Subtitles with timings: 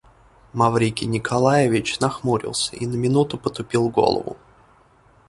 [0.53, 4.35] Маврикий Николаевич нахмурился и на минуту потупил голову.